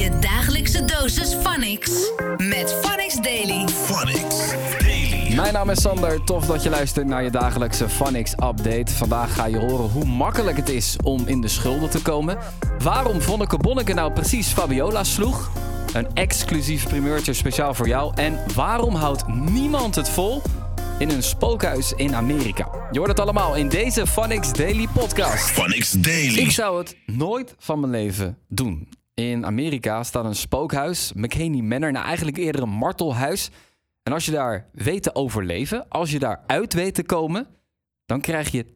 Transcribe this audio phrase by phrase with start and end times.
[0.00, 1.90] Je dagelijkse dosis Phonix
[2.36, 3.68] met Phonix Daily.
[3.68, 5.34] Phonics Daily.
[5.34, 8.92] Mijn naam is Sander, tof dat je luistert naar je dagelijkse Phonix update.
[8.92, 12.38] Vandaag ga je horen hoe makkelijk het is om in de schulden te komen.
[12.78, 15.50] Waarom Vonneke Bonneke nou precies Fabiola sloeg.
[15.92, 18.12] Een exclusief primeurtje speciaal voor jou.
[18.14, 20.42] En waarom houdt niemand het vol
[20.98, 22.68] in een spookhuis in Amerika?
[22.90, 25.50] Je hoort het allemaal in deze Phonix Daily podcast.
[25.50, 26.38] Phonics Daily.
[26.38, 28.98] Ik zou het nooit van mijn leven doen.
[29.20, 33.50] In Amerika staat een spookhuis, McHaney Manor, nou eigenlijk eerder een martelhuis.
[34.02, 37.46] En als je daar weet te overleven, als je daar uit weet te komen,
[38.06, 38.66] dan krijg je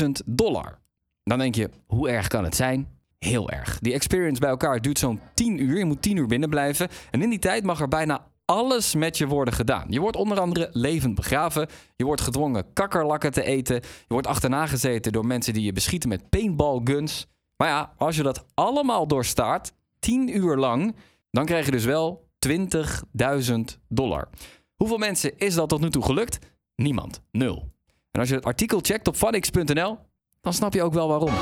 [0.00, 0.78] 20.000 dollar.
[1.24, 2.88] Dan denk je, hoe erg kan het zijn?
[3.18, 3.78] Heel erg.
[3.78, 5.78] Die experience bij elkaar duurt zo'n 10 uur.
[5.78, 6.88] Je moet 10 uur binnen blijven.
[7.10, 9.86] En in die tijd mag er bijna alles met je worden gedaan.
[9.88, 11.68] Je wordt onder andere levend begraven.
[11.96, 13.74] Je wordt gedwongen kakkerlakken te eten.
[13.82, 17.26] Je wordt achterna gezeten door mensen die je beschieten met paintballguns.
[17.56, 20.96] Maar ja, als je dat allemaal doorstaat, 10 uur lang,
[21.30, 23.54] dan krijg je dus wel 20.000
[23.88, 24.28] dollar.
[24.76, 26.38] Hoeveel mensen is dat tot nu toe gelukt?
[26.74, 27.20] Niemand.
[27.30, 27.72] Nul.
[28.10, 29.98] En als je het artikel checkt op vanix.nl,
[30.40, 31.32] dan snap je ook wel waarom.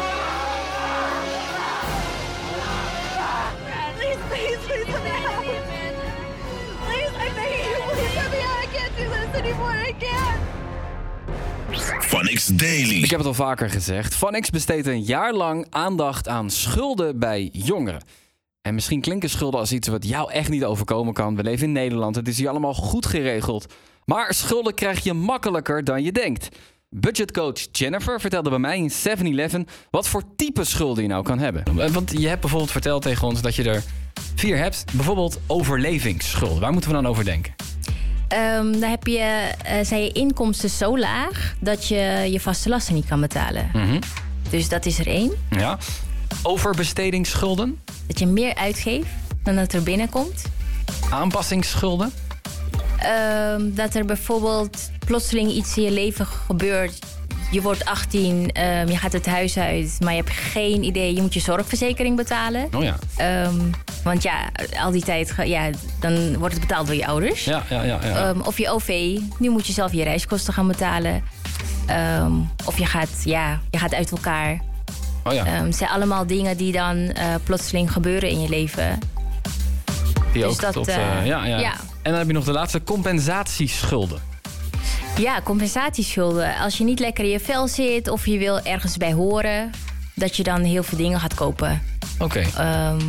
[12.24, 13.02] Phonics Daily.
[13.02, 14.14] Ik heb het al vaker gezegd.
[14.14, 18.02] Vanix besteedt een jaar lang aandacht aan schulden bij jongeren.
[18.62, 21.36] En misschien klinken schulden als iets wat jou echt niet overkomen kan.
[21.36, 23.74] We leven in Nederland, het is hier allemaal goed geregeld.
[24.04, 26.48] Maar schulden krijg je makkelijker dan je denkt.
[26.88, 31.92] Budgetcoach Jennifer vertelde bij mij in 7-Eleven wat voor type schulden je nou kan hebben.
[31.92, 33.82] Want je hebt bijvoorbeeld verteld tegen ons dat je er
[34.34, 34.84] vier hebt.
[34.92, 36.60] Bijvoorbeeld overlevingsschulden.
[36.60, 37.63] Waar moeten we dan over denken?
[38.34, 42.94] Ehm, dan heb je, eh, zijn je inkomsten zo laag dat je je vaste lasten
[42.94, 43.70] niet kan betalen.
[44.50, 45.32] Dus dat is er één.
[45.50, 45.78] Ja.
[46.42, 49.06] Overbestedingsschulden, Dat je meer uitgeeft
[49.42, 50.42] dan dat er binnenkomt.
[51.10, 52.12] aanpassingsschulden.
[52.98, 56.98] Ehm, dat er bijvoorbeeld plotseling iets in je leven gebeurt.
[57.54, 61.14] Je wordt 18, ehm, je gaat het huis uit, maar je hebt geen idee.
[61.14, 62.68] Je moet je zorgverzekering betalen.
[62.74, 62.96] Oh ja.
[63.16, 63.54] Ehm,
[64.04, 64.50] want ja,
[64.80, 65.70] al die tijd, ja,
[66.00, 67.44] dan wordt het betaald door je ouders.
[67.44, 67.98] Ja, ja, ja.
[68.02, 68.28] ja.
[68.28, 69.18] Ehm, of je OV.
[69.38, 71.22] Nu moet je zelf je reiskosten gaan betalen.
[72.64, 74.60] Of je gaat, ja, je gaat uit elkaar.
[75.24, 75.44] oh ja.
[75.44, 78.98] Het zijn allemaal dingen die dan eh, plotseling gebeuren in je leven.
[80.32, 81.58] Die dus ook dat, tot, eh, eh, ja, ja.
[81.58, 81.72] ja.
[82.02, 84.33] En dan heb je nog de laatste compensatieschulden.
[85.18, 86.56] Ja, compensatieschulden.
[86.56, 89.70] Als je niet lekker in je vel zit of je wil ergens bij horen,
[90.14, 91.82] dat je dan heel veel dingen gaat kopen.
[92.18, 92.40] Oké.
[92.56, 93.00] Ehm,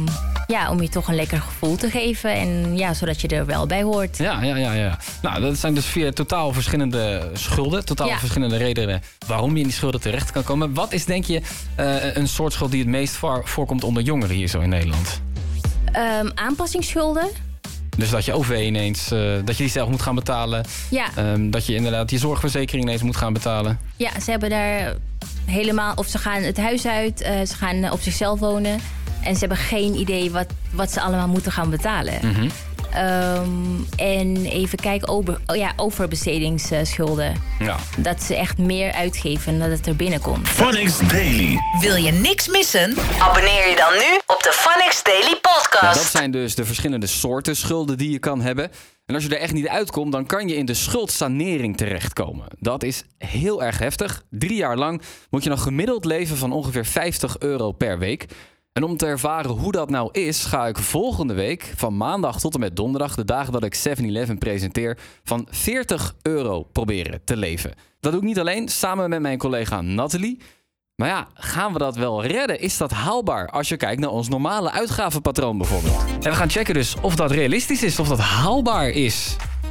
[0.48, 3.66] ja, om je toch een lekker gevoel te geven en ja, zodat je er wel
[3.68, 4.18] bij hoort.
[4.18, 4.98] Ja, ja, ja, ja.
[5.22, 7.86] Nou, dat zijn dus vier totaal verschillende schulden.
[7.86, 8.20] Totaal Ja.
[8.20, 10.74] verschillende redenen waarom je in die schulden terecht kan komen.
[10.74, 11.42] Wat is, denk je,
[11.76, 15.22] eh, een soort schuld die het meest voor- voorkomt onder jongeren hier zo in Nederland?
[15.92, 17.28] Ehm, aanpassingsschulden.
[17.97, 20.66] Dus dat je OV ineens, eh, dat je die zelf moet gaan betalen.
[20.89, 23.79] Ja, Ehm, dat je inderdaad je zorgverzekering ineens moet gaan betalen.
[23.95, 24.94] ja, ze hebben daar
[25.45, 25.94] helemaal...
[25.95, 28.79] Of ze gaan het huis uit, eh, ze gaan op zichzelf wonen...
[29.22, 32.13] en ze hebben geen idee wat, wat ze allemaal moeten gaan betalen.
[32.22, 32.50] Mhm.
[32.95, 33.50] Ehm,
[33.95, 37.41] en even kijken, over, oh ja, overbestedingsschulden.
[37.59, 37.78] Ja.
[37.97, 40.47] Dat ze echt meer uitgeven dan het er binnenkomt.
[40.50, 41.57] Phonics Daily.
[41.79, 42.95] Wil je niks missen?
[43.19, 45.95] Abonneer je dan nu op de Phonix Daily Ja, Podcast.
[45.95, 48.72] dat zijn dus de verschillende soorten schulden die je kan hebben.
[49.06, 52.45] En als je er echt niet uitkomt, dan kan je in de schuldsanering terechtkomen.
[52.59, 54.23] Dat is heel erg heftig.
[54.29, 58.25] Drie jaar lang moet je nog gemiddeld leven van ongeveer 50 euro per week.
[58.75, 62.53] En om te ervaren hoe dat nou is, ga ik volgende week van maandag tot
[62.53, 67.74] en met donderdag, de dagen dat ik 7-Eleven presenteer, van 40 euro proberen te leven.
[68.00, 70.41] Dat doe ik niet alleen, samen met mijn collega Nathalie.
[70.96, 72.59] Maar ja, gaan we dat wel redden?
[72.59, 76.03] Is dat haalbaar als je kijkt naar ons normale uitgavenpatroon bijvoorbeeld?
[76.13, 79.36] En we gaan checken dus of dat realistisch is, of dat haalbaar is.
[79.63, 79.69] Eh,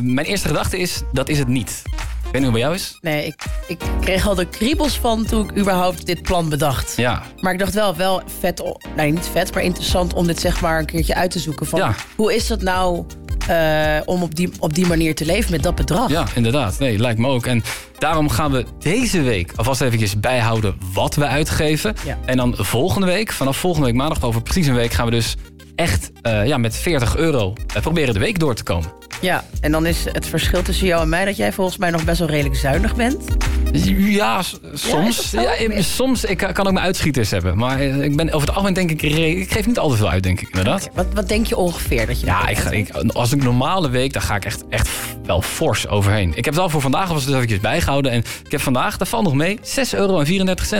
[0.00, 1.82] mijn eerste gedachte is, dat is het niet.
[2.28, 2.98] Ik weet niet hoe het bij jou is.
[3.00, 6.96] Nee, ik, ik kreeg al de kriebels van toen ik überhaupt dit plan bedacht.
[6.96, 8.62] Ja, Maar ik dacht wel, wel vet,
[8.96, 11.66] nee niet vet, maar interessant om dit zeg maar een keertje uit te zoeken.
[11.66, 11.94] Van, Ja.
[12.16, 13.04] Hoe is het nou
[13.48, 16.10] eh, om op die, op die manier te leven met dat bedrag?
[16.10, 16.78] ja, inderdaad.
[16.78, 17.46] Nee, lijkt me ook.
[17.46, 17.62] En
[17.98, 21.94] daarom gaan we deze week alvast eventjes bijhouden wat we uitgeven.
[22.04, 22.18] Ja.
[22.24, 25.36] En dan volgende week, vanaf volgende week maandag, over precies een week, gaan we dus
[25.74, 28.92] echt eh, ja, met 40 euro eh, proberen de week door te komen.
[29.20, 32.04] Ja, en dan is het verschil tussen jou en mij dat jij volgens mij nog
[32.04, 33.24] best wel redelijk zuinig bent.
[33.72, 34.42] Ja,
[34.72, 35.30] soms.
[35.30, 36.24] Ja, soms.
[36.24, 37.58] Ik kan ook mijn uitschieters hebben.
[37.58, 39.02] Maar eh, ik ben over het algemeen denk ik...
[39.02, 40.88] Ik geef niet al te veel uit, denk ik inderdaad.
[40.94, 43.44] Wat, wat denk je ongeveer dat je Ja, dat ik ga, ik, als ik een
[43.44, 44.88] normale week, dan ga ik echt, echt
[45.24, 46.28] wel fors overheen.
[46.34, 48.12] Ik heb het al voor vandaag alvast dus eventjes bijgehouden.
[48.12, 49.62] En ik heb vandaag, daar valt nog mee, 6,34
[49.98, 50.24] euro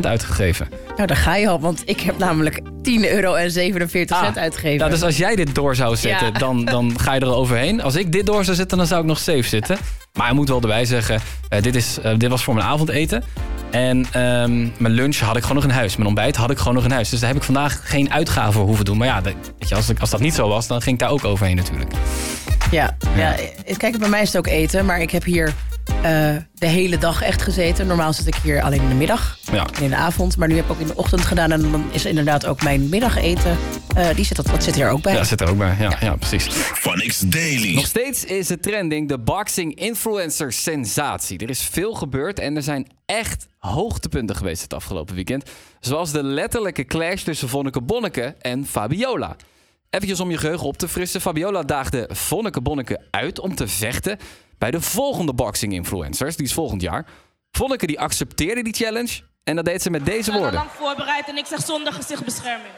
[0.00, 0.68] uitgegeven.
[0.96, 4.42] Nou, daar ga je al, want ik heb namelijk 10 euro en 47 cent Ah,
[4.42, 4.84] uitgegeven.
[4.84, 6.38] Ja, dus als jij dit door zou zetten, Ja.
[6.38, 7.82] dan, dan ga je er overheen.
[7.82, 9.76] Als ik dit door zou zetten, dan zou ik nog safe zitten.
[10.18, 13.24] Maar ik moet wel erbij zeggen, eh, dit, is, eh, dit was voor mijn avondeten.
[13.70, 15.94] En ehm, mijn lunch had ik gewoon nog in huis.
[15.96, 17.08] Mijn ontbijt had ik gewoon nog in huis.
[17.08, 18.96] Dus daar heb ik vandaag geen uitgaven voor hoeven doen.
[18.96, 21.00] Maar ja, dat- weet je, als, ik- als dat niet zo was, dan ging ik
[21.00, 21.90] daar ook overheen natuurlijk.
[22.70, 23.34] Ja, ja.
[23.76, 25.54] kijk, bij mij is het ook eten, maar ik heb hier
[25.88, 27.86] eh, de hele dag echt gezeten.
[27.86, 29.66] Normaal zit ik hier alleen in de middag Ja.
[29.76, 30.36] en in de avond.
[30.36, 32.88] Maar nu heb ik ook in de ochtend gedaan en dan is inderdaad ook mijn
[32.88, 33.56] middageten.
[33.94, 35.12] eh die zit, dat, dat zit hier ook bij.
[35.14, 35.76] Ja, zit er ook bij.
[35.78, 36.16] Ja, ja.
[36.16, 36.44] precies.
[36.54, 37.74] Phonics Daily.
[37.74, 41.38] Nog steeds is het trending de boxing influencer sensatie.
[41.38, 45.50] Er is veel gebeurd en er zijn echt hoogtepunten geweest het afgelopen weekend.
[45.80, 49.36] Zoals de letterlijke clash tussen Vonneke Bonneke en Fabiola.
[49.90, 51.20] Even om je geheugen op te frissen.
[51.20, 54.18] Fabiola daagde Vonneke Bonneke uit om te vechten
[54.58, 56.36] bij de volgende boxing influencers.
[56.36, 57.06] Die is volgend jaar.
[57.50, 60.58] Vonneke die accepteerde die challenge en dat deed ze met deze Ik ben woorden.
[60.60, 62.72] lang voorbereid en ik zeg zonder gezichtbescherming.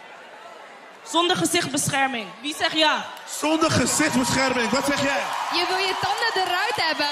[1.05, 2.27] Zonder gezichtbescherming.
[2.43, 3.05] Wie zegt ja?
[3.41, 5.23] Zonder gezichtsbescherming, wat zeg jij?
[5.59, 7.07] Je wil je tanden eruit hebben.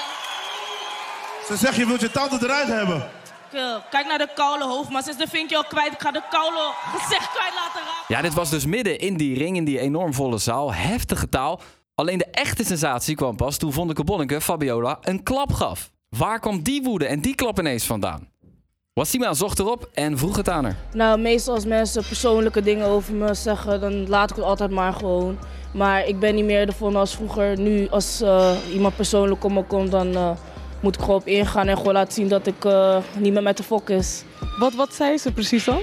[1.47, 3.09] Ze zegt je wilt je tanden eruit hebben.
[3.51, 3.81] Kill.
[3.89, 5.93] Kijk naar de koude hoofd, maar sinds de vinkje al kwijt.
[5.93, 8.05] Ik ga de koude gezicht kwijt laten raken.
[8.07, 10.73] Ja, dit was dus midden in die ring, in die enorm volle zaal.
[10.73, 11.61] Heftige taal.
[11.99, 15.91] Alleen de echte sensatie kwam pas toen Vonneke Bonneke Fabiola een klap gaf.
[16.09, 18.27] Waar kwam die woede en die klap ineens vandaan?
[18.93, 20.75] Wassima zocht erop en vroeg het aan haar.
[20.93, 24.93] Nou, meestal als mensen persoonlijke dingen over me zeggen, dan laat ik het altijd maar
[24.93, 25.37] gewoon.
[25.73, 27.59] Maar ik ben niet meer de volgende als vroeger.
[27.59, 30.31] Nu, als eh, iemand persoonlijk op me komt, dan eh,
[30.81, 33.57] moet ik gewoon op ingaan en gewoon laten zien dat ik eh, niet meer met
[33.57, 34.23] de fok is.
[34.59, 35.81] Wat, wat zei ze precies dan?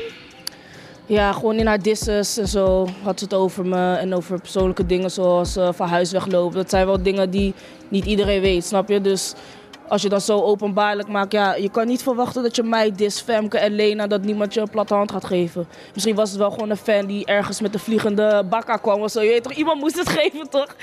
[1.07, 3.95] Ja, gewoon in haar disses en zo had ze het over me.
[3.95, 6.57] En over persoonlijke dingen zoals eh, van huis weglopen.
[6.57, 7.55] Dat zijn wel dingen die
[7.89, 9.01] niet iedereen weet, snap je?
[9.01, 9.35] Dus
[9.89, 13.21] als je dat zo openbaarlijk maakt, ja, je kan niet verwachten dat je mij dis,
[13.21, 15.69] Femke en Lena, dat niemand je een platte hand gaat geven.
[15.95, 19.11] Misschien was het wel gewoon een fan die ergens met de vliegende bakka kwam of
[19.11, 19.21] zo.
[19.23, 20.75] Je weet toch, iemand moest het geven toch?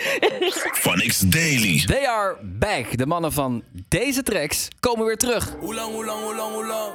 [0.74, 1.84] Phonics Daily.
[1.86, 2.98] They are back.
[2.98, 5.54] De mannen van deze tracks komen weer terug.
[5.60, 6.92] Hoe lang, hoe lang, hoe lang, hoe lang?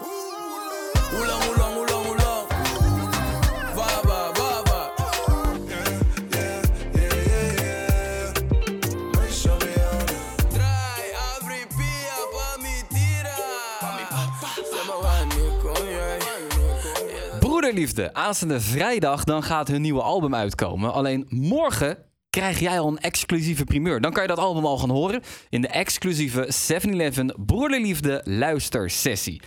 [1.11, 1.88] Hoe lang, hoe lang, hoe lang,
[17.79, 17.93] jij.
[17.93, 20.93] Broederliefde, aanstaande vrijdag dan gaat hun nieuwe album uitkomen.
[20.93, 21.99] Alleen morgen
[22.31, 24.01] krijg jij al een exclusieve primeur.
[24.01, 29.43] Dan kan je dat album al gaan horen in de exclusieve 7-Eleven Broederliefde luistersessie.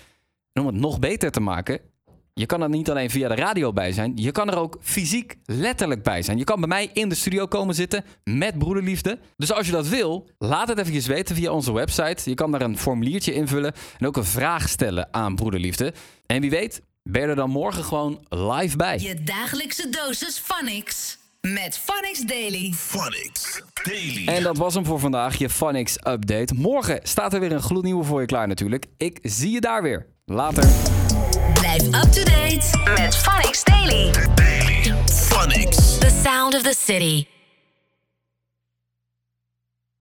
[0.54, 1.80] En om het nog beter te maken,
[2.34, 5.36] je kan er niet alleen via de radio bij zijn, je kan er ook fysiek
[5.46, 6.38] letterlijk bij zijn.
[6.38, 9.20] Je kan bij mij in de studio komen zitten met Broederliefde.
[9.38, 12.30] Dus als je dat wil, laat het eventjes weten via onze website.
[12.30, 15.94] Je kan daar een formuliertje invullen en ook een vraag stellen aan Broederliefde.
[16.26, 19.00] En wie weet, ben je er dan morgen gewoon live bij.
[19.00, 21.18] Je dagelijkse dosis Phonics.
[21.42, 22.74] Met Phonics Daily.
[22.76, 24.28] Phonics Daily.
[24.28, 26.54] En dat was hem voor vandaag, je Phonics Update.
[26.54, 28.86] Morgen staat er weer een gloednieuwe voor je klaar natuurlijk.
[28.98, 30.06] Ik zie je daar weer.
[30.26, 30.70] Later.
[31.54, 34.12] Blijf up to date met Phonics Daily.
[34.36, 34.94] Daily.
[35.06, 35.98] Phonics.
[35.98, 37.41] The sound of the city.